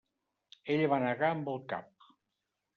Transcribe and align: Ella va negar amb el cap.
Ella 0.77 0.87
va 0.95 0.99
negar 1.05 1.31
amb 1.35 1.53
el 1.55 1.63
cap. 1.77 2.11